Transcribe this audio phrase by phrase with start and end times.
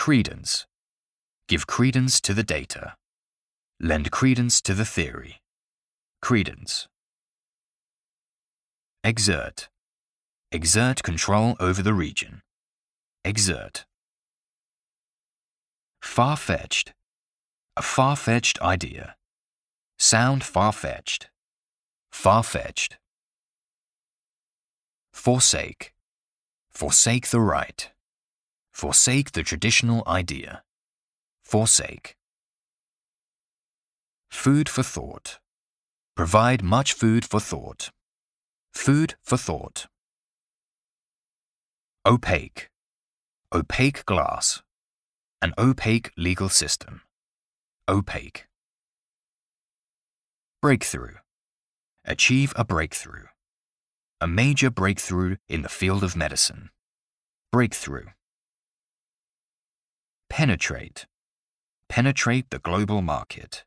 [0.00, 0.66] Credence.
[1.46, 2.94] Give credence to the data.
[3.78, 5.42] Lend credence to the theory.
[6.22, 6.88] Credence.
[9.04, 9.68] Exert.
[10.50, 12.40] Exert control over the region.
[13.26, 13.84] Exert.
[16.00, 16.94] Far-fetched.
[17.76, 19.16] A far-fetched idea.
[19.98, 21.28] Sound far-fetched.
[22.10, 22.96] Far-fetched.
[25.12, 25.92] Forsake.
[26.70, 27.90] Forsake the right.
[28.72, 30.62] Forsake the traditional idea.
[31.42, 32.16] Forsake.
[34.30, 35.38] Food for thought.
[36.16, 37.90] Provide much food for thought.
[38.72, 39.86] Food for thought.
[42.06, 42.70] Opaque.
[43.52, 44.62] Opaque glass.
[45.42, 47.02] An opaque legal system.
[47.88, 48.46] Opaque.
[50.62, 51.16] Breakthrough.
[52.04, 53.24] Achieve a breakthrough.
[54.20, 56.70] A major breakthrough in the field of medicine.
[57.50, 58.06] Breakthrough.
[60.40, 61.04] Penetrate.
[61.90, 63.62] Penetrate the global market.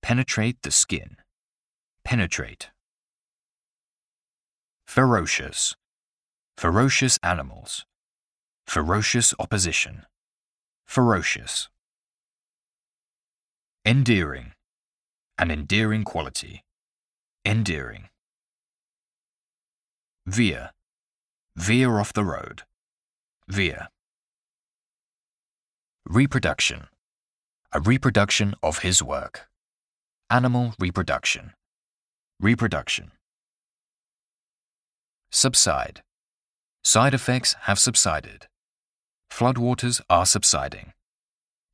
[0.00, 1.16] Penetrate the skin.
[2.04, 2.70] Penetrate.
[4.86, 5.76] Ferocious.
[6.56, 7.84] Ferocious animals.
[8.66, 10.06] Ferocious opposition.
[10.86, 11.68] Ferocious.
[13.84, 14.54] Endearing.
[15.36, 16.64] An endearing quality.
[17.44, 18.08] Endearing.
[20.24, 20.70] Veer.
[21.56, 22.62] Veer off the road.
[23.48, 23.88] Veer.
[26.12, 26.88] Reproduction.
[27.72, 29.46] A reproduction of his work.
[30.28, 31.52] Animal reproduction.
[32.40, 33.12] Reproduction.
[35.30, 36.02] Subside.
[36.82, 38.48] Side effects have subsided.
[39.30, 40.94] Floodwaters are subsiding.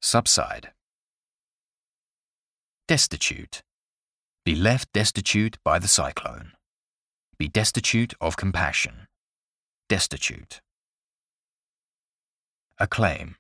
[0.02, 0.72] Subside.
[2.86, 3.62] Destitute.
[4.44, 6.52] Be left destitute by the cyclone.
[7.38, 9.06] Be destitute of compassion.
[9.88, 10.60] Destitute.
[12.78, 13.36] Acclaim.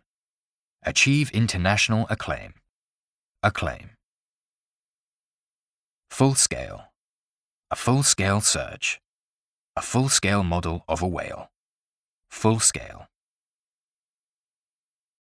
[0.88, 2.54] Achieve international acclaim.
[3.42, 3.90] Acclaim.
[6.10, 6.92] Full scale.
[7.72, 9.00] A full scale search.
[9.74, 11.50] A full scale model of a whale.
[12.30, 13.08] Full scale.